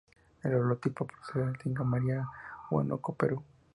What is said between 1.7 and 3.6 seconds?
María, Huánuco, Perú.